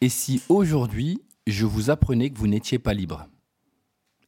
[0.00, 3.26] Et si aujourd'hui, je vous apprenais que vous n'étiez pas libre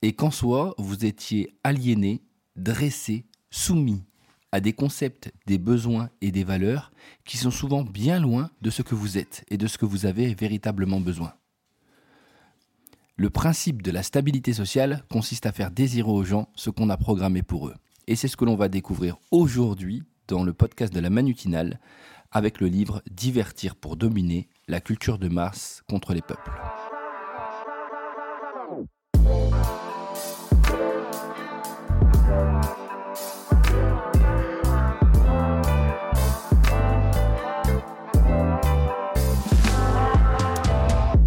[0.01, 2.23] et qu'en soi, vous étiez aliéné,
[2.57, 4.03] dressé, soumis
[4.51, 6.91] à des concepts, des besoins et des valeurs
[7.25, 10.07] qui sont souvent bien loin de ce que vous êtes et de ce que vous
[10.07, 11.35] avez véritablement besoin.
[13.17, 16.97] Le principe de la stabilité sociale consiste à faire désirer aux gens ce qu'on a
[16.97, 17.75] programmé pour eux.
[18.07, 21.79] Et c'est ce que l'on va découvrir aujourd'hui dans le podcast de la Manutinale
[22.31, 26.51] avec le livre Divertir pour dominer la culture de Mars contre les peuples.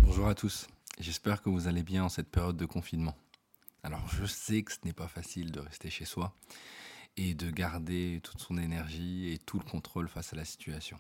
[0.03, 0.67] Bonjour à tous,
[0.99, 3.17] j'espère que vous allez bien en cette période de confinement.
[3.81, 6.35] Alors je sais que ce n'est pas facile de rester chez soi
[7.17, 10.99] et de garder toute son énergie et tout le contrôle face à la situation.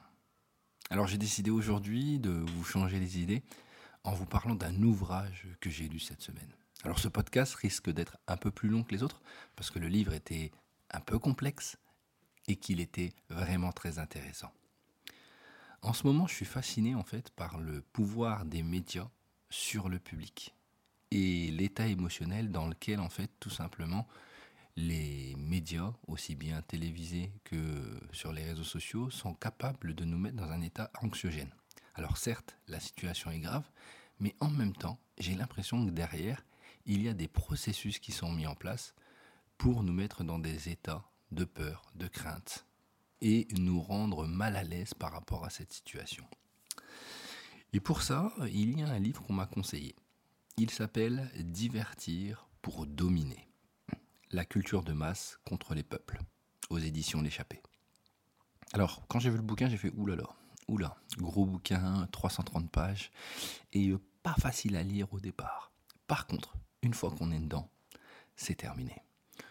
[0.91, 3.43] Alors j'ai décidé aujourd'hui de vous changer les idées
[4.03, 6.53] en vous parlant d'un ouvrage que j'ai lu cette semaine.
[6.83, 9.21] Alors ce podcast risque d'être un peu plus long que les autres
[9.55, 10.51] parce que le livre était
[10.89, 11.77] un peu complexe
[12.49, 14.51] et qu'il était vraiment très intéressant.
[15.81, 19.07] En ce moment, je suis fasciné en fait par le pouvoir des médias
[19.49, 20.53] sur le public
[21.09, 24.09] et l'état émotionnel dans lequel en fait tout simplement
[24.75, 30.37] les médias, aussi bien télévisés que sur les réseaux sociaux, sont capables de nous mettre
[30.37, 31.53] dans un état anxiogène.
[31.95, 33.69] Alors certes, la situation est grave,
[34.19, 36.45] mais en même temps, j'ai l'impression que derrière,
[36.85, 38.95] il y a des processus qui sont mis en place
[39.57, 42.65] pour nous mettre dans des états de peur, de crainte,
[43.21, 46.25] et nous rendre mal à l'aise par rapport à cette situation.
[47.73, 49.95] Et pour ça, il y a un livre qu'on m'a conseillé.
[50.57, 53.50] Il s'appelle Divertir pour dominer.
[54.33, 56.21] La culture de masse contre les peuples,
[56.69, 57.61] aux éditions L'échappée.
[58.71, 60.23] Alors, quand j'ai vu le bouquin, j'ai fait oulala,
[60.69, 63.11] oula, gros bouquin, 330 pages,
[63.73, 65.73] et euh, pas facile à lire au départ.
[66.07, 67.69] Par contre, une fois qu'on est dedans,
[68.37, 68.95] c'est terminé.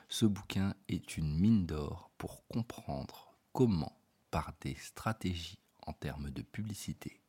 [0.08, 6.40] Ce bouquin est une mine d'or pour comprendre comment, par des stratégies en termes de
[6.40, 7.20] publicité,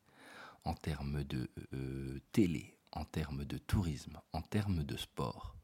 [0.63, 5.57] en termes de euh, télé, en termes de tourisme, en termes de sport,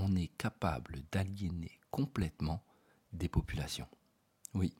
[0.00, 2.64] on est capable d'aliéner complètement
[3.12, 3.88] des populations.
[4.54, 4.74] Oui,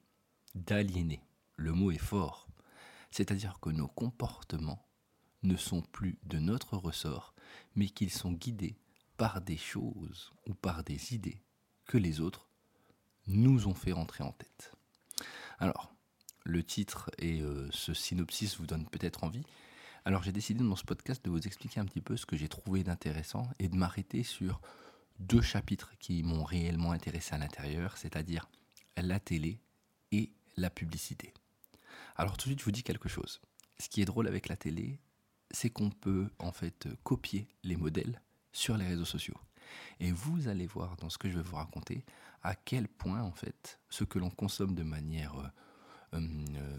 [0.55, 1.23] d'aliéner.
[1.57, 2.49] Le mot est fort.
[3.11, 4.87] C'est-à-dire que nos comportements
[5.43, 7.35] ne sont plus de notre ressort,
[7.75, 8.79] mais qu'ils sont guidés
[9.17, 11.43] par des choses ou par des idées
[11.87, 12.49] que les autres
[13.27, 14.73] nous ont fait rentrer en tête.
[15.59, 15.93] Alors,
[16.45, 19.45] le titre et euh, ce synopsis vous donnent peut-être envie.
[20.05, 22.49] Alors j'ai décidé dans ce podcast de vous expliquer un petit peu ce que j'ai
[22.49, 24.61] trouvé d'intéressant et de m'arrêter sur
[25.19, 28.49] deux chapitres qui m'ont réellement intéressé à l'intérieur, c'est-à-dire
[28.97, 29.61] la télé
[30.13, 31.33] et la publicité.
[32.17, 33.41] Alors tout de suite, je vous dis quelque chose.
[33.79, 34.99] Ce qui est drôle avec la télé,
[35.51, 38.21] c'est qu'on peut en fait copier les modèles
[38.53, 39.39] sur les réseaux sociaux.
[40.01, 42.05] Et vous allez voir dans ce que je vais vous raconter
[42.43, 45.53] à quel point en fait ce que l'on consomme de manière,
[46.15, 46.79] euh, euh,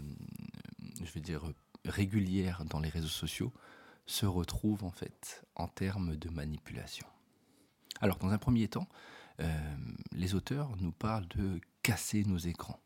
[1.02, 1.42] je vais dire
[1.84, 3.52] régulière dans les réseaux sociaux
[4.06, 7.06] se retrouve en fait en termes de manipulation.
[8.00, 8.88] Alors, dans un premier temps,
[9.40, 9.76] euh,
[10.12, 12.80] les auteurs nous parlent de casser nos écrans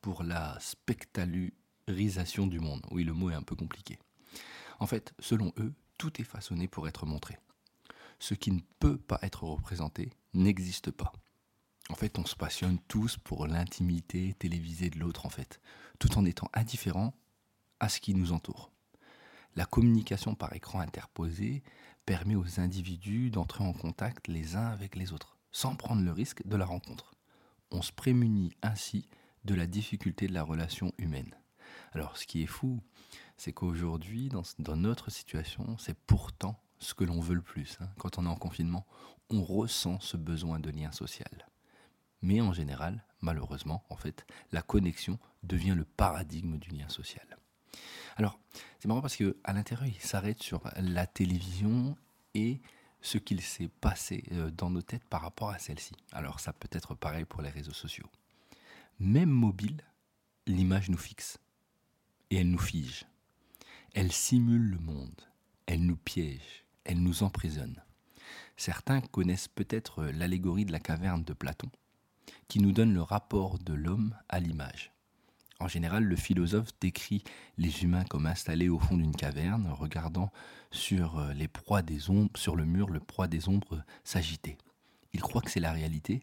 [0.00, 2.86] pour la spectacularisation du monde.
[2.90, 3.98] Oui, le mot est un peu compliqué.
[4.78, 7.38] En fait, selon eux, tout est façonné pour être montré.
[8.18, 11.12] Ce qui ne peut pas être représenté n'existe pas.
[11.90, 15.60] En fait, on se passionne tous pour l'intimité télévisée de l'autre, en fait,
[15.98, 17.14] tout en étant indifférent
[17.80, 18.70] à ce qui nous entoure.
[19.56, 21.62] La communication par écran interposé
[22.06, 26.46] permet aux individus d'entrer en contact les uns avec les autres, sans prendre le risque
[26.46, 27.14] de la rencontre.
[27.70, 29.06] On se prémunit ainsi
[29.44, 31.34] de la difficulté de la relation humaine.
[31.92, 32.80] Alors ce qui est fou,
[33.36, 37.78] c'est qu'aujourd'hui, dans, notre situation, c'est pourtant ce que l'on veut le plus.
[37.80, 37.88] Hein.
[37.98, 38.86] Quand on est en confinement,
[39.30, 41.48] on ressent ce besoin de lien social.
[42.22, 47.38] Mais en général, malheureusement, en fait, la connexion devient le paradigme du lien social.
[48.16, 48.38] Alors,
[48.80, 51.98] c'est marrant parce que à l'intérieur, il s'arrête sur la télévision
[52.34, 52.62] et
[53.02, 55.92] ce qu'il s'est passé euh, dans nos têtes par rapport à celle-ci.
[56.12, 58.08] Alors, ça peut être pareil pour les réseaux sociaux.
[58.98, 59.82] Même mobile,
[60.46, 61.38] l'image nous fixe
[62.30, 63.04] et elle nous fige.
[63.92, 65.28] Elle simule le monde,
[65.66, 67.82] elle nous piège, elle nous emprisonne.
[68.56, 71.70] Certains connaissent peut-être l'allégorie de la caverne de Platon,
[72.48, 74.90] qui nous donne le rapport de l'homme à l'image.
[75.60, 77.22] En général, le philosophe décrit
[77.58, 80.32] les humains comme installés au fond d'une caverne, regardant
[80.70, 81.34] sur euh,
[82.34, 84.56] sur le mur, le proie des ombres s'agiter.
[85.12, 86.22] Il croit que c'est la réalité,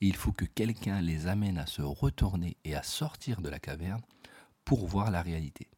[0.00, 3.58] et il faut que quelqu'un les amène à se retourner et à sortir de la
[3.58, 4.00] caverne
[4.64, 5.68] pour voir la réalité.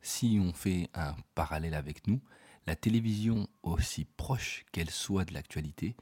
[0.00, 2.20] Si on fait un parallèle avec nous,
[2.66, 5.96] la télévision, aussi proche qu'elle soit de l'actualité,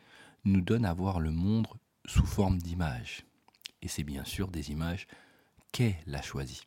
[0.45, 1.67] nous donne à voir le monde
[2.07, 3.27] sous forme d'images.
[3.83, 5.07] Et c'est bien sûr des images
[5.77, 6.65] qu'elle a choisies.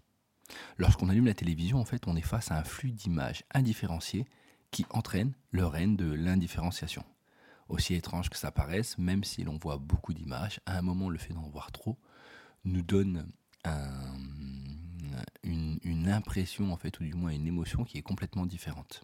[0.77, 4.25] Lorsqu'on allume la télévision, en fait, on est face à un flux d'images indifférenciées
[4.69, 7.03] qui entraîne le règne de l'indifférenciation.
[7.69, 11.17] Aussi étrange que ça paraisse, même si l'on voit beaucoup d'images, à un moment le
[11.17, 11.97] fait d'en voir trop
[12.65, 13.27] nous donne
[15.43, 19.03] une, une, impression en fait, ou du moins une émotion qui est complètement différente.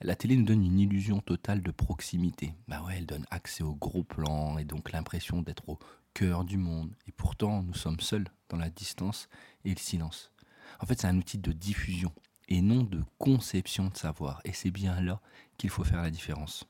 [0.00, 2.54] La télé nous donne une illusion totale de proximité.
[2.68, 5.80] Bah ouais, elle donne accès au gros plan et donc l'impression d'être au
[6.14, 6.92] cœur du monde.
[7.18, 9.28] Pourtant, nous sommes seuls dans la distance
[9.64, 10.32] et le silence.
[10.80, 12.12] En fait, c'est un outil de diffusion
[12.48, 14.40] et non de conception de savoir.
[14.44, 15.20] Et c'est bien là
[15.58, 16.64] qu'il faut faire la différence.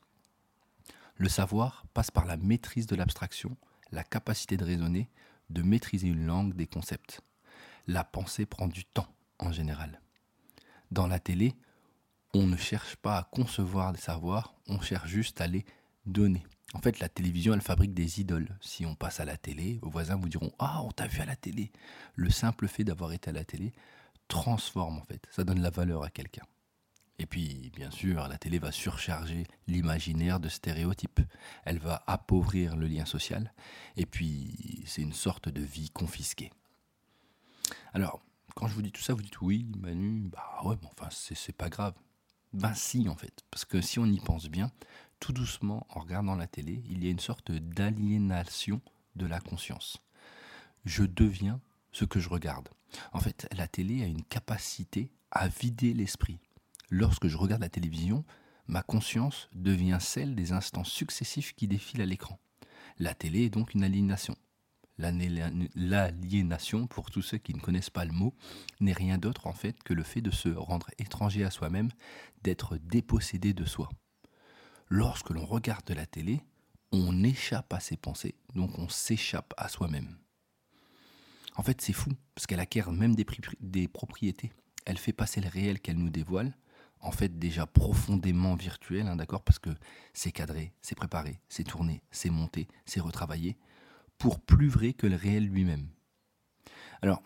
[1.15, 3.55] Le savoir passe par la maîtrise de l'abstraction,
[3.91, 5.09] la capacité de raisonner,
[5.49, 7.21] de maîtriser une langue, des concepts.
[7.87, 9.07] La pensée prend du temps
[9.37, 10.01] en général.
[10.91, 11.53] Dans la télé,
[12.33, 15.65] on ne cherche pas à concevoir des savoirs, on cherche juste à les
[16.05, 16.43] donner.
[16.73, 18.55] En fait, la télévision, elle fabrique des idoles.
[18.61, 21.25] Si on passe à la télé, vos voisins vous diront Ah, on t'a vu à
[21.25, 21.71] la télé.
[22.15, 23.73] Le simple fait d'avoir été à la télé
[24.29, 25.27] transforme, en fait.
[25.31, 26.45] Ça donne la valeur à quelqu'un.
[27.17, 31.19] Et puis, bien sûr, la télé va surcharger l'imaginaire de stéréotypes.
[31.65, 33.53] Elle va appauvrir le lien social.
[33.97, 36.51] Et puis, c'est une sorte de vie confisquée.
[37.93, 38.21] Alors,
[38.55, 41.55] quand je vous dis tout ça, vous dites oui, Manu, bah ouais, mais enfin, c'est
[41.55, 41.93] pas grave.
[42.53, 43.43] Ben si, en fait.
[43.51, 44.71] Parce que si on y pense bien,
[45.19, 48.81] tout doucement, en regardant la télé, il y a une sorte d'aliénation
[49.15, 49.97] de la conscience.
[50.85, 51.61] Je deviens
[51.91, 52.69] ce que je regarde.
[53.13, 56.39] En fait, la télé a une capacité à vider l'esprit.
[56.89, 58.25] Lorsque je regarde la télévision,
[58.67, 62.39] ma conscience devient celle des instants successifs qui défilent à l'écran.
[62.97, 64.35] La télé est donc une aliénation.
[64.97, 68.33] L'aliénation, pour tous ceux qui ne connaissent pas le mot,
[68.81, 71.89] n'est rien d'autre en fait que le fait de se rendre étranger à soi-même,
[72.43, 73.89] d'être dépossédé de soi.
[74.89, 76.41] Lorsque l'on regarde de la télé,
[76.91, 80.17] on échappe à ses pensées, donc on s'échappe à soi-même.
[81.55, 84.51] En fait, c'est fou, parce qu'elle acquiert même des, propriétés.
[84.85, 86.55] Elle fait passer le réel qu'elle nous dévoile,
[87.01, 89.69] en fait déjà profondément virtuel, hein, d'accord Parce que
[90.13, 93.57] c'est cadré, c'est préparé, c'est tourné, c'est monté, c'est retravaillé,
[94.17, 95.87] pour plus vrai que le réel lui-même.
[97.03, 97.21] Alors,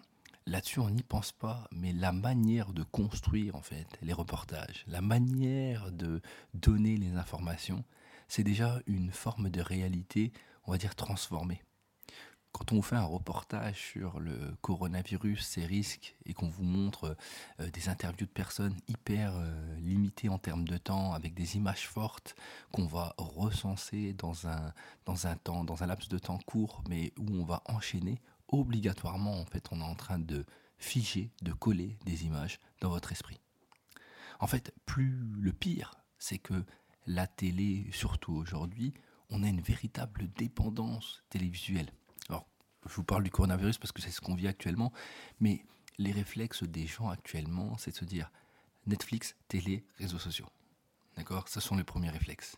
[0.45, 5.01] là-dessus, on n'y pense pas, mais la manière de construire, en fait, les reportages, la
[5.01, 6.21] manière de
[6.53, 7.83] donner les informations,
[8.27, 10.33] c'est déjà une forme de réalité,
[10.65, 11.61] on va dire, transformée.
[12.51, 17.17] Quand on vous fait un reportage sur le coronavirus, ses risques, et qu'on vous montre
[17.59, 21.87] euh, des interviews de personnes hyper euh, limitées en termes de temps, avec des images
[21.87, 22.35] fortes
[22.71, 24.71] qu'on va recenser dans un,
[25.05, 28.21] dans un temps, dans un laps de temps court, mais où on va enchaîner,
[28.59, 30.45] obligatoirement, en fait, on est en train de
[30.77, 33.39] figer, de coller des images dans votre esprit.
[34.39, 36.65] En fait, plus le pire, c'est que
[37.05, 38.93] la télé, surtout aujourd'hui,
[39.29, 41.91] on a une véritable dépendance télévisuelle
[42.89, 44.91] je vous parle du coronavirus parce que c'est ce qu'on vit actuellement,
[45.39, 45.65] mais
[45.97, 48.31] les réflexes des gens actuellement, c'est de se dire
[48.85, 50.47] Netflix, télé, réseaux sociaux.
[51.15, 51.47] D'accord?
[51.47, 52.57] Ce sont les premiers réflexes.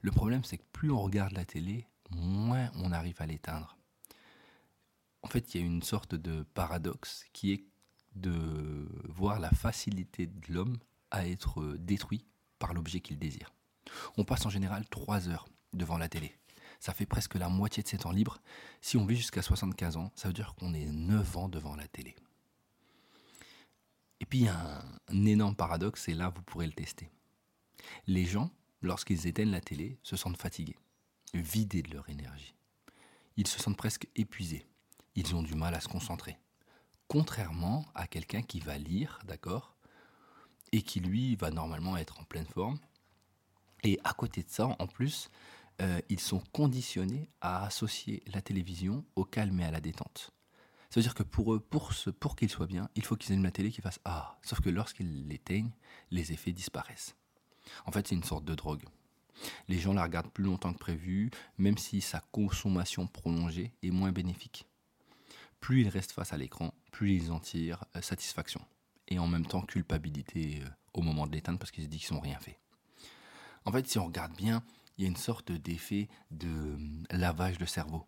[0.00, 3.76] Le problème, c'est que plus on regarde la télé, moins on arrive à l'éteindre.
[5.26, 7.64] En fait, il y a une sorte de paradoxe qui est
[8.14, 10.78] de voir la facilité de l'homme
[11.10, 12.24] à être détruit
[12.58, 13.52] par l'objet qu'il désire.
[14.16, 16.38] On passe en général trois heures devant la télé
[16.80, 18.38] ça fait presque la moitié de ses temps libres.
[18.80, 21.88] Si on vit jusqu'à 75 ans, ça veut dire qu'on est 9 ans devant la
[21.88, 22.14] télé.
[24.20, 27.10] Et puis il y a un, énorme paradoxe, et là vous pourrez le tester.
[28.06, 30.78] Les gens, lorsqu'ils éteignent la télé, se sentent fatigués,
[31.34, 32.54] vidés de leur énergie.
[33.36, 34.64] Ils se sentent presque épuisés.
[35.16, 36.38] Ils ont du mal à se concentrer.
[37.08, 39.74] Contrairement à quelqu'un qui va lire, d'accord,
[40.72, 42.78] et qui lui va normalement être en pleine forme.
[43.82, 45.30] Et à côté de ça, en plus,
[45.82, 50.32] euh, ils sont conditionnés à associer la télévision au calme et à la détente.
[50.90, 53.50] Ça veut dire que pour eux, pour, qu'ils soient bien, il faut qu'ils aient la
[53.50, 55.72] télé qui fasse Ah Sauf que lorsqu'ils l'éteignent,
[56.10, 57.16] les effets disparaissent.
[57.84, 58.84] En fait, c'est une sorte de drogue.
[59.68, 64.12] Les gens la regardent plus longtemps que prévu, même si sa consommation prolongée est moins
[64.12, 64.66] bénéfique.
[65.66, 68.60] Plus ils restent face à l'écran, plus ils en tirent euh, satisfaction.
[69.08, 72.14] Et en même temps culpabilité euh, au moment de l'éteindre parce qu'ils se disent qu'ils
[72.14, 72.60] n'ont rien fait.
[73.64, 74.62] En fait, si on regarde bien,
[74.96, 76.78] il y a une sorte d'effet de euh,
[77.10, 78.06] lavage de cerveau.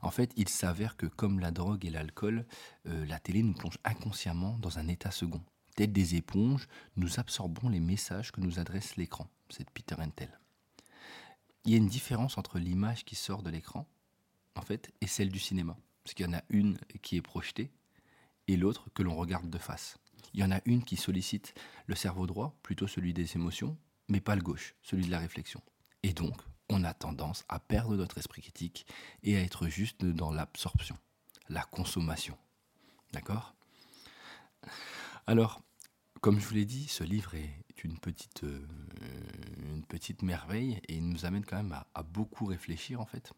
[0.00, 2.46] En fait, il s'avère que comme la drogue et l'alcool,
[2.86, 5.42] la télé nous plonge inconsciemment dans un état second.
[5.76, 9.28] Tête des éponges, nous absorbons les messages que nous adresse l'écran.
[9.50, 10.40] C'est Peter Entel.
[11.66, 13.86] Il y a une différence entre l'image qui sort de l'écran,
[14.56, 15.76] en fait, et celle du cinéma.
[16.08, 17.70] Parce qu'il y en a une qui est projetée
[18.46, 19.98] et l'autre que l'on regarde de face.
[20.32, 21.52] Il y en a une qui sollicite
[21.84, 23.76] le cerveau droit, plutôt celui des émotions,
[24.08, 25.60] mais pas le gauche, celui de la réflexion.
[26.02, 28.86] Et donc, on a tendance à perdre notre esprit critique
[29.22, 30.96] et à être juste dans l'absorption,
[31.50, 32.38] la consommation.
[33.12, 33.54] D'accord?
[35.26, 35.60] Alors,
[36.22, 38.66] comme je vous l'ai dit, ce livre est une petite, euh,
[39.74, 43.34] une petite merveille et il nous amène quand même à, beaucoup réfléchir en fait.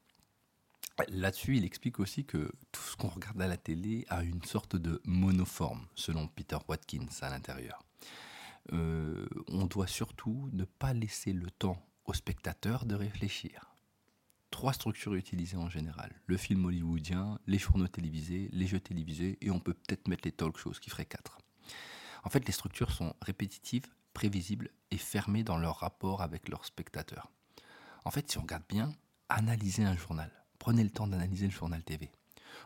[1.08, 4.76] Là-dessus, il explique aussi que tout ce qu'on regarde à la télé a une sorte
[4.76, 7.84] de monoforme, selon Peter Watkins à l'intérieur.
[8.72, 13.74] Euh, on doit surtout ne pas laisser le temps au spectateur de réfléchir.
[14.50, 19.50] Trois structures utilisées en général le film hollywoodien, les journaux télévisés, les jeux télévisés, et
[19.50, 21.38] on peut peut-être mettre les talk shows, qui ferait quatre.
[22.24, 27.30] En fait, les structures sont répétitives, prévisibles et fermées dans leur rapport avec leurs spectateurs.
[28.04, 28.92] En fait, si on regarde bien,
[29.28, 30.39] analysez un journal.
[30.60, 32.12] Prenez le temps d'analyser le journal TV.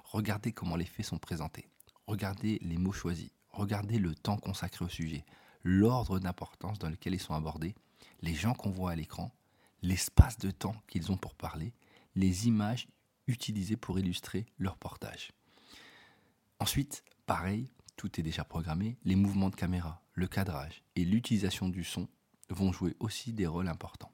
[0.02, 1.68] Regardez comment les faits sont présentés.
[2.08, 3.30] Regardez les mots choisis.
[3.50, 5.24] Regardez le temps consacré au sujet.
[5.62, 7.76] L'ordre d'importance dans lequel ils sont abordés.
[8.20, 9.32] Les gens qu'on voit à l'écran.
[9.80, 11.72] L'espace de temps qu'ils ont pour parler.
[12.16, 12.88] Les images
[13.28, 15.30] utilisées pour illustrer leur portage.
[16.58, 21.84] Ensuite, pareil, tout est déjà programmé, les mouvements de caméra, le cadrage et l'utilisation du
[21.84, 22.08] son
[22.50, 24.13] vont jouer aussi des rôles importants.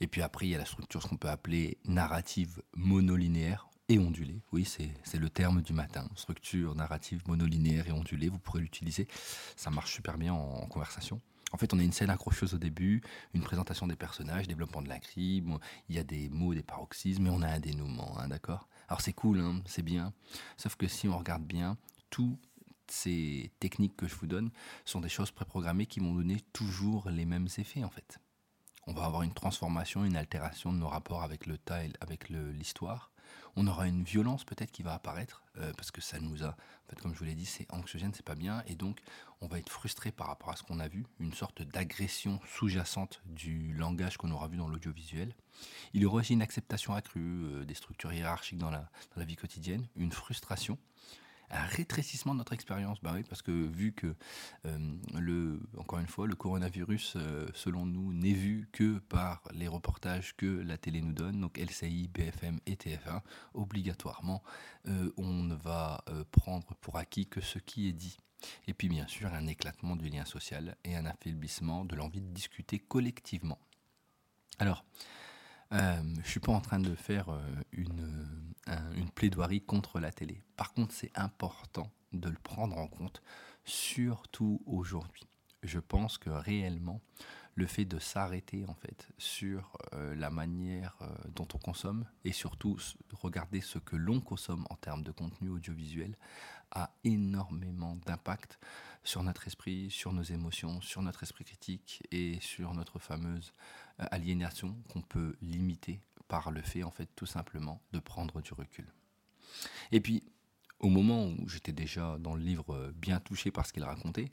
[0.00, 3.98] Et puis après, il y a la structure, ce qu'on peut appeler narrative monolinéaire et
[3.98, 4.42] ondulée.
[4.52, 6.08] Oui, c'est le terme du matin.
[6.14, 9.08] Structure narrative monolinéaire et ondulée, vous pourrez l'utiliser.
[9.56, 11.20] Ça marche super bien en, conversation.
[11.52, 13.00] En fait, on a une scène accrocheuse au début,
[13.32, 17.30] une présentation des personnages, développement de l'incrime, il y a des mots, des paroxysmes, mais
[17.30, 18.68] on a un dénouement, hein, d'accord?
[18.88, 20.12] Alors c'est cool, hein, c'est bien.
[20.58, 21.78] Sauf que si on regarde bien,
[22.10, 22.38] tout
[22.90, 24.50] ces techniques que je vous donne
[24.84, 28.18] sont des choses préprogrammées qui vont donner toujours les mêmes effets en fait.
[28.90, 33.10] On va avoir une transformation, une altération de nos rapports avec le tas, avec l'histoire.
[33.54, 36.88] On aura une violence peut-être qui va apparaître euh, parce que ça nous a, en
[36.88, 38.98] fait, comme je vous l'ai dit, c'est anxiogène, c'est pas bien, et donc
[39.42, 43.20] on va être frustré par rapport à ce qu'on a vu, une sorte d'agression sous-jacente
[43.26, 45.34] du langage qu'on aura vu dans l'audiovisuel.
[45.92, 49.86] Il y aura aussi une acceptation accrue euh, des structures hiérarchiques dans la vie quotidienne,
[49.96, 50.78] une frustration
[51.50, 52.98] un rétrécissement de notre expérience.
[53.02, 54.14] Bah oui, parce que vu que,
[54.66, 54.78] euh,
[55.18, 60.36] le, encore une fois, le coronavirus, euh, selon nous, n'est vu que par les reportages
[60.36, 63.22] que la télé nous donne, donc LCI, BFM et TF1,
[63.54, 64.42] obligatoirement,
[64.86, 68.18] euh, on ne va prendre pour acquis que ce qui est dit.
[68.66, 72.32] Et puis bien sûr, un éclatement du lien social et un affaiblissement de l'envie de
[72.32, 73.58] discuter collectivement.
[74.58, 74.84] Alors,
[75.72, 77.26] je ne suis pas en train de faire
[77.72, 78.47] une,
[78.94, 80.42] une plaidoirie contre la télé.
[80.56, 83.22] Par contre, c'est important de le prendre en compte,
[83.64, 85.26] surtout aujourd'hui.
[85.62, 87.00] Je pense que réellement,
[87.58, 90.96] le fait de s'arrêter en fait sur euh, la manière
[91.34, 92.78] dont on consomme et surtout
[93.12, 96.16] regarder ce que l'on consomme en termes de contenu audiovisuel
[96.70, 98.60] a énormément d'impact
[99.02, 103.52] sur notre esprit, sur nos émotions, sur notre esprit critique et sur notre fameuse
[104.00, 108.52] euh, aliénation qu'on peut limiter par le fait, en fait, tout simplement, de prendre du
[108.52, 108.86] recul.
[109.92, 110.22] Et puis,
[110.80, 114.30] au moment où j'étais déjà dans le livre euh, bien touché par ce qu'il racontait,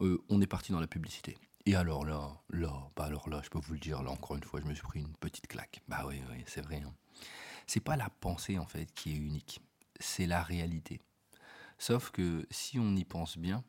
[0.00, 1.36] euh, on est parti dans la publicité.
[1.66, 4.42] Et alors là, là, bah alors là, je peux vous le dire, là encore une
[4.42, 5.82] fois, je me suis pris une petite claque.
[5.88, 6.82] Bah oui, oui, c'est vrai.
[6.84, 6.92] Hein.
[7.66, 9.60] C'est pas la pensée en fait qui est unique,
[9.98, 11.00] c'est la réalité.
[11.78, 13.64] Sauf que si on y pense bien,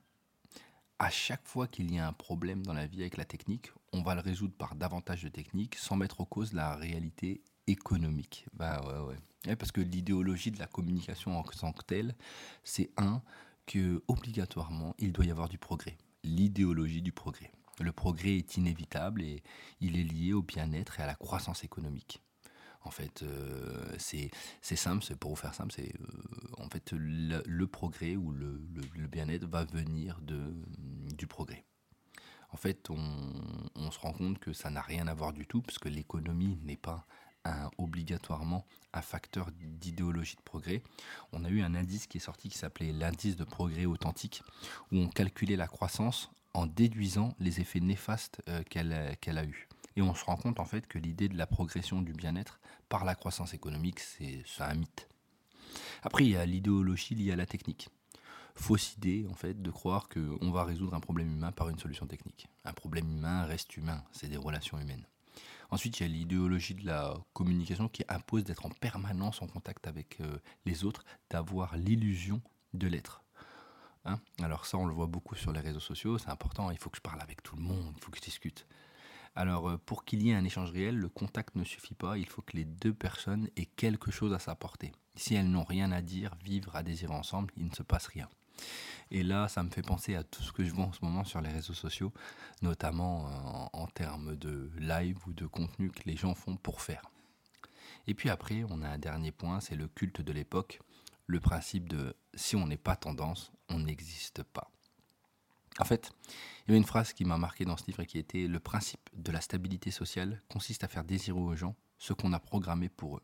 [1.00, 4.02] à chaque fois qu'il y a un problème dans la vie avec la technique, on
[4.02, 8.46] va le résoudre par davantage de techniques sans mettre en cause la réalité économique.
[8.54, 9.56] Bah ouais, ouais.
[9.56, 12.16] parce que l'idéologie de la communication en tant que telle,
[12.64, 13.22] c'est un,
[13.66, 15.98] que obligatoirement, il doit y avoir du progrès.
[16.24, 17.52] L'idéologie du progrès.
[17.80, 19.44] Le progrès est inévitable et
[19.82, 22.22] il est lié au bien-être et à la croissance économique.
[22.84, 24.30] En fait, euh, c'est
[24.76, 28.60] simple, pour vous faire simple, c'est euh, en fait le, progrès ou le,
[29.08, 30.54] bien-être va venir de,
[31.18, 31.66] du progrès.
[32.52, 35.80] En fait, on, se rend compte que ça n'a rien à voir du tout, parce
[35.80, 37.06] que l'économie n'est pas
[37.78, 40.82] obligatoirement un facteur d'idéologie de progrès.
[41.32, 44.42] On a eu un indice qui est sorti qui s'appelait l'indice de progrès authentique,
[44.92, 49.68] où on calculait la croissance en déduisant les effets néfastes euh, qu'elle a eus.
[49.98, 52.60] Et on se rend compte en fait que l'idée de la progression du bien-être
[52.90, 55.08] par la croissance économique, c'est un mythe.
[56.04, 57.90] Après, il y a l'idéologie liée à la technique.
[58.56, 62.08] Fausse idée en fait de croire qu'on va résoudre un problème humain par une solution
[62.08, 62.48] technique.
[62.64, 65.06] Un problème humain reste humain, c'est des relations humaines.
[65.72, 69.88] Ensuite, il y a l'idéologie de la communication qui impose d'être en permanence en contact
[69.88, 72.42] avec euh, les autres, d'avoir l'illusion
[72.74, 73.24] de l'être.
[74.06, 76.90] Hein Alors ça, on le voit beaucoup sur les réseaux sociaux, c'est important, il faut
[76.90, 78.68] que je parle avec tout le monde, il faut que je discute.
[79.36, 82.18] Alors, euh, pour qu'il y ait un échange réel, le contact ne suffit pas.
[82.18, 84.94] Il faut que les deux personnes aient quelque chose à s'apporter.
[85.16, 88.30] Si elles n'ont rien à dire, vivre, à désirer ensemble, il ne se passe rien.
[89.12, 91.24] Et là, ça me fait penser à tout ce que je vois en ce moment
[91.24, 92.12] sur les réseaux sociaux,
[92.62, 97.04] notamment en, en termes de live ou de contenu que les gens font pour faire.
[98.08, 100.80] Et puis après, on a un dernier point, c'est le culte de l'époque,
[101.28, 104.72] le principe de si on n'est pas tendance, on n'existe pas.
[105.80, 108.18] En fait, il y avait une phrase qui m'a marqué dans ce livre et qui
[108.18, 112.34] était Le principe de la stabilité sociale consiste à faire désirer aux gens ce qu'on
[112.34, 113.24] a programmé pour eux.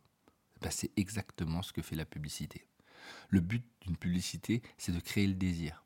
[0.61, 2.67] Ben, c'est exactement ce que fait la publicité.
[3.29, 5.83] Le but d'une publicité, c'est de créer le désir.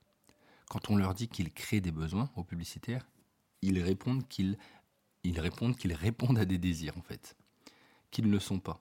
[0.70, 3.08] Quand on leur dit qu'ils créent des besoins aux publicitaires,
[3.62, 4.58] ils répondent qu'ils
[5.24, 7.36] ils répondent qu'ils répondent à des désirs en fait,
[8.12, 8.80] qu'ils ne le sont pas.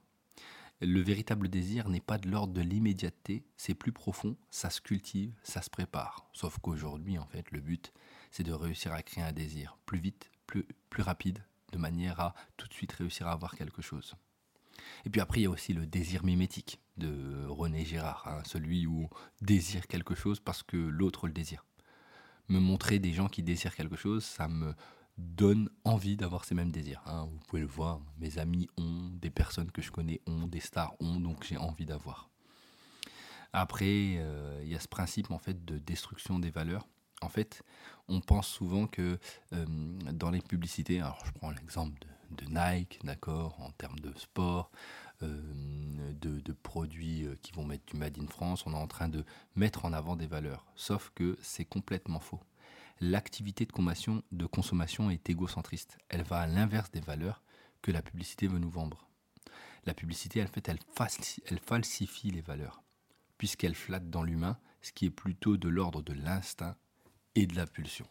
[0.81, 5.33] Le véritable désir n'est pas de l'ordre de l'immédiateté, c'est plus profond, ça se cultive,
[5.43, 6.29] ça se prépare.
[6.33, 7.93] Sauf qu'aujourd'hui, en fait, le but,
[8.31, 12.69] c'est de réussir à créer un désir plus vite, plus rapide, de manière à tout
[12.69, 14.15] de suite réussir à avoir quelque chose.
[15.05, 18.87] Et puis après, il y a aussi le désir mimétique de René Girard, hein, celui
[18.87, 21.65] où on désire quelque chose parce que l'autre le désire.
[22.49, 24.75] Me montrer des gens qui désirent quelque chose, ça me
[25.17, 27.03] donne envie d'avoir ces mêmes désirs.
[27.07, 27.29] Hein.
[27.31, 30.95] Vous pouvez le voir, mes amis ont, des personnes que je connais ont, des stars
[31.01, 32.31] ont, donc j'ai envie d'avoir.
[33.53, 36.89] Après, euh, il y a ce principe en fait de destruction des valeurs.
[37.23, 37.63] En fait,
[38.09, 39.19] on pense souvent que
[39.53, 39.65] euh,
[40.13, 42.09] dans les publicités, alors je prends l'exemple de,
[42.49, 44.71] Nike, d'accord, en termes de sport,
[45.23, 45.41] euh,
[46.21, 49.25] de, de, produits qui vont mettre du Made in France, on est en train de
[49.55, 50.67] mettre en avant des valeurs.
[50.75, 52.41] Sauf que c'est complètement faux
[53.01, 55.99] l'activité de consommation, de consommation est égocentriste.
[56.09, 57.43] Elle va à l'inverse des valeurs
[57.83, 59.09] que la publicité veut nous vendre.
[59.85, 60.79] La publicité, elle, fait, elle,
[61.47, 62.83] elle falsifie les valeurs,
[63.37, 66.77] puisqu'elle flatte dans l'humain ce qui est plutôt de l'ordre de l'instinct
[67.35, 68.07] et de la pulsion.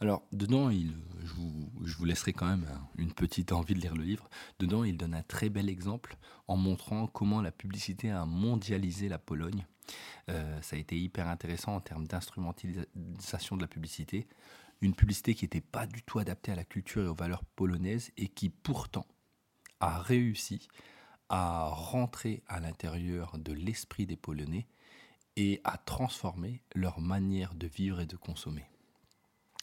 [0.00, 0.92] Alors, dedans, il,
[1.24, 1.32] je,
[1.96, 2.66] vous, laisserai quand même
[2.98, 4.28] une petite envie de lire le livre.
[4.58, 6.16] Dedans, il donne un très bel exemple
[6.48, 9.66] en montrant comment la publicité a mondialisé la Pologne
[10.30, 14.26] euh, ça a été hyper intéressant en termes d'instrumentalisation de la publicité.
[14.80, 18.10] Une publicité qui n'était pas du tout adaptée à la culture et aux valeurs polonaises
[18.16, 19.06] et qui pourtant
[19.80, 20.68] a réussi
[21.28, 24.66] à rentrer à l'intérieur de l'esprit des Polonais
[25.36, 28.64] et à transformer leur manière de vivre et de consommer.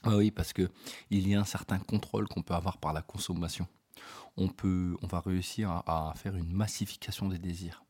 [0.03, 0.69] Ah oui, parce que
[1.09, 3.67] il y a un certain contrôle qu'on peut avoir par la consommation.
[4.35, 7.83] On peut, on va réussir à faire une massification des désirs.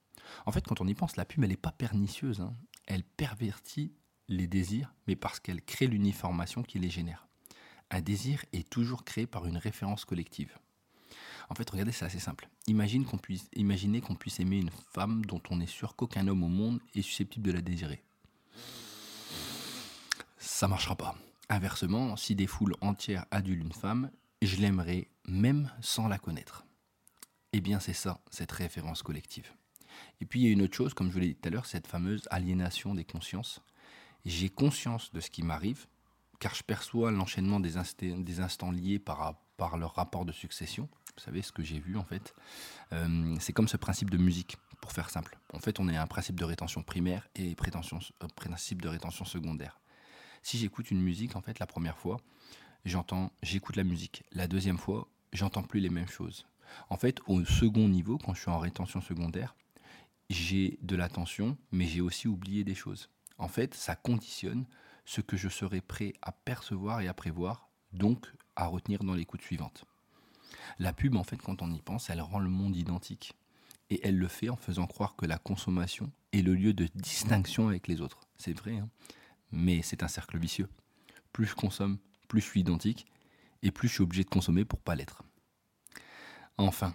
[0.45, 2.41] En fait, quand on y pense, la pub, elle n'est pas pernicieuse.
[2.41, 2.53] Hein.
[2.85, 3.93] Elle pervertit
[4.27, 7.27] les désirs, mais parce qu'elle crée l'uniformation qui les génère.
[7.89, 10.57] Un désir est toujours créé par une référence collective.
[11.49, 12.47] En fait, regardez, c'est assez simple.
[12.67, 17.01] Imaginez qu'on puisse aimer une femme dont on est sûr qu'aucun homme au monde est
[17.01, 18.01] susceptible de la désirer.
[20.37, 21.15] Ça marchera pas.
[21.49, 26.65] Inversement, si des foules entières adulent une femme, je l'aimerais même sans la connaître.
[27.51, 29.51] Eh bien, c'est ça, cette référence collective.
[30.21, 31.51] Et puis il y a une autre chose, comme je vous l'ai dit tout à
[31.51, 33.61] l'heure, cette fameuse aliénation des consciences.
[34.25, 35.85] J'ai conscience de ce qui m'arrive,
[36.39, 39.37] car je perçois l'enchaînement des, instants liés par,
[39.77, 40.89] leur rapport de succession.
[41.15, 42.33] Vous savez ce que j'ai vu en fait.
[42.91, 45.37] Euh, c'est comme ce principe de musique, pour faire simple.
[45.53, 49.79] En fait, on a un principe de rétention primaire et euh, principe de rétention secondaire.
[50.43, 52.19] Si j'écoute une musique, en fait, la première fois,
[52.83, 54.23] j'entends, j'écoute la musique.
[54.33, 56.45] La deuxième fois, j'entends plus les mêmes choses.
[56.89, 59.55] En fait, au second niveau, quand je suis en rétention secondaire,
[60.29, 63.09] j'ai de l'attention, mais j'ai aussi oublié des choses.
[63.37, 64.65] En fait, ça conditionne
[65.05, 68.27] ce que je serai prêt à percevoir et à prévoir, donc
[68.57, 69.85] à retenir dans l'écoute suivante.
[70.77, 73.33] La pub, en fait, quand on y pense, elle rend le monde identique.
[73.89, 77.69] Et elle le fait en faisant croire que la consommation est le lieu de distinction
[77.69, 78.27] avec les autres.
[78.37, 78.89] C'est vrai, hein
[79.53, 80.67] mais c'est un cercle vicieux.
[81.31, 83.05] Plus je consomme, plus je suis identique,
[83.61, 85.23] et plus je suis obligé de consommer pour pas l'être.
[86.57, 86.93] Enfin,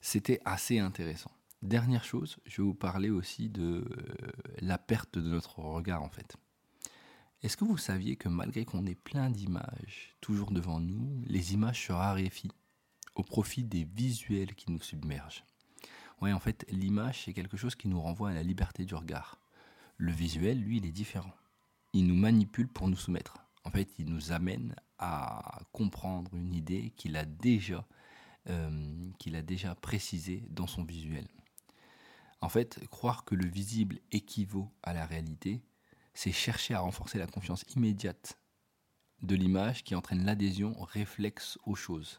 [0.00, 1.30] c'était assez intéressant.
[1.62, 6.10] Dernière chose, je vais vous parler aussi de euh, la perte de notre regard en
[6.10, 6.36] fait.
[7.42, 11.86] Est-ce que vous saviez que malgré qu'on ait plein d'images toujours devant nous, les images
[11.86, 12.50] se raréfient
[13.14, 15.44] au profit des visuels qui nous submergent?
[16.20, 19.40] Oui, en fait, l'image, c'est quelque chose qui nous renvoie à la liberté du regard.
[19.96, 21.34] Le visuel, lui, il est différent.
[21.92, 23.38] Il nous manipule pour nous soumettre.
[23.64, 27.86] En fait, il nous amène à comprendre une idée qu'il a déjà,
[28.48, 31.28] euh, qu'il a déjà précisée dans son visuel.
[32.40, 35.62] En fait, croire que le visible équivaut à la réalité,
[36.14, 38.38] c'est chercher à renforcer la confiance immédiate
[39.22, 42.18] de l'image qui entraîne l'adhésion réflexe aux choses.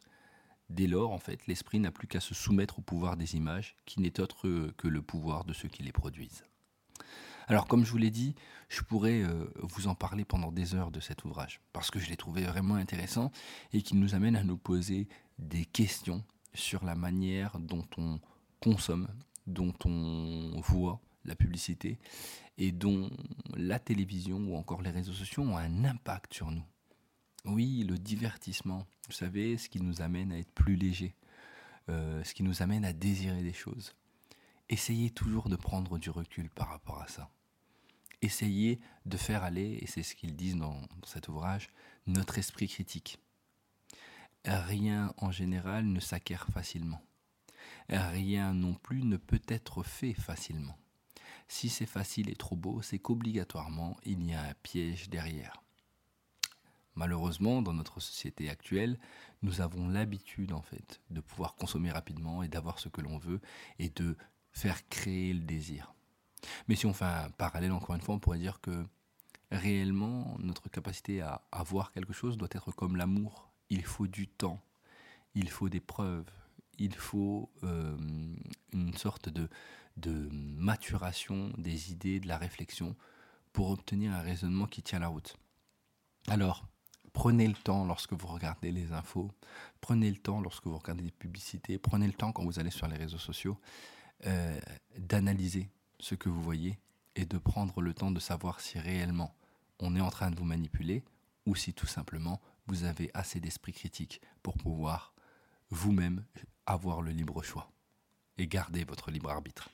[0.69, 3.99] Dès lors, en fait, l'esprit n'a plus qu'à se soumettre au pouvoir des images, qui
[3.99, 6.45] n'est autre que le pouvoir de ceux qui les produisent.
[7.47, 8.35] Alors, comme je vous l'ai dit,
[8.69, 12.09] je pourrais euh, vous en parler pendant des heures de cet ouvrage, parce que je
[12.09, 13.31] l'ai trouvé vraiment intéressant
[13.73, 15.07] et qui nous amène à nous poser
[15.39, 18.19] des questions sur la manière dont on
[18.59, 19.07] consomme
[19.47, 21.99] dont on voit la publicité,
[22.57, 23.09] et dont
[23.55, 26.63] la télévision ou encore les réseaux sociaux ont un impact sur nous.
[27.45, 31.15] Oui, le divertissement, vous savez, ce qui nous amène à être plus léger,
[31.89, 33.95] euh, ce qui nous amène à désirer des choses.
[34.69, 37.29] Essayez toujours de prendre du recul par rapport à ça.
[38.21, 41.69] Essayez de faire aller, et c'est ce qu'ils disent dans cet ouvrage,
[42.07, 43.19] notre esprit critique.
[44.45, 47.01] Rien en général ne s'acquiert facilement.
[47.89, 50.77] Rien non plus ne peut être fait facilement.
[51.47, 55.61] Si c'est facile et trop beau, c'est qu'obligatoirement il y a un piège derrière.
[56.95, 58.99] Malheureusement, dans notre société actuelle,
[59.41, 63.41] nous avons l'habitude en fait de pouvoir consommer rapidement et d'avoir ce que l'on veut
[63.79, 64.15] et de
[64.53, 65.93] faire créer le désir.
[66.67, 68.85] Mais si on fait un parallèle encore une fois, on pourrait dire que
[69.51, 73.51] réellement notre capacité à avoir quelque chose doit être comme l'amour.
[73.69, 74.61] Il faut du temps,
[75.35, 76.29] il faut des preuves,
[76.77, 77.97] il faut euh,
[78.71, 79.49] une sorte de,
[79.97, 82.95] de maturation des idées, de la réflexion
[83.51, 85.37] pour obtenir un raisonnement qui tient la route.
[86.27, 86.65] Alors,
[87.13, 89.31] prenez le temps lorsque vous regardez les infos,
[89.81, 92.87] prenez le temps lorsque vous regardez des publicités, prenez le temps quand vous allez sur
[92.87, 93.57] les réseaux sociaux
[94.25, 94.59] euh,
[94.97, 96.79] d'analyser ce que vous voyez
[97.15, 99.35] et de prendre le temps de savoir si réellement
[99.79, 101.03] on est en train de vous manipuler
[101.45, 105.13] ou si tout simplement vous avez assez d'esprit critique pour pouvoir
[105.69, 106.23] vous-même
[106.65, 107.71] avoir le libre choix
[108.37, 109.69] et garder votre libre arbitre.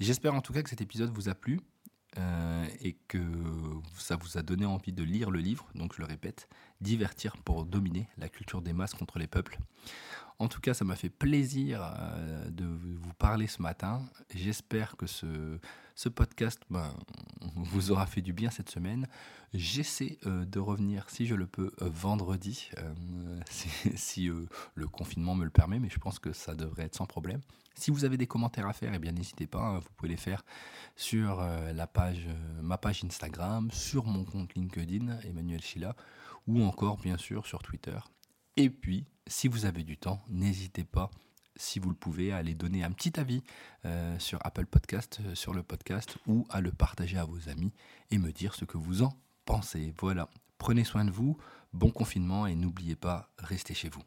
[0.00, 1.60] J'espère en tout cas que cet épisode vous a plu
[2.18, 3.20] euh, et que
[3.96, 6.48] ça vous a donné envie de lire le livre, donc je le répète,
[6.80, 9.58] Divertir pour dominer la culture des masses contre les peuples.
[10.40, 14.02] En tout cas, ça m'a fait plaisir euh, de vous parler ce matin.
[14.34, 15.28] J'espère que ce,
[16.08, 16.92] podcast ben,
[17.56, 19.06] vous aura fait du bien cette semaine.
[19.52, 22.70] J'essaie euh, de revenir, si je le peux, euh, vendredi,
[23.94, 24.28] si,
[24.74, 27.40] le confinement me le permet, mais je pense que ça devrait être sans problème.
[27.76, 30.44] Si vous avez des commentaires à faire, eh n'hésitez pas, hein, vous pouvez les faire
[30.96, 31.44] sur
[32.62, 35.94] ma page Instagram, sur mon compte LinkedIn, Emmanuel Chila,
[36.46, 37.98] ou encore bien sûr sur Twitter.
[38.56, 41.10] Et puis, si vous avez du temps, n'hésitez pas,
[41.56, 43.42] si vous le pouvez, à aller donner un petit avis
[43.84, 47.72] euh, sur Apple Podcast, euh, sur le podcast, ou à le partager à vos amis
[48.10, 49.12] et me dire ce que vous en
[49.44, 49.92] pensez.
[49.98, 51.36] Voilà, prenez soin de vous,
[51.72, 54.02] bon confinement et n'oubliez pas, restez chez vous.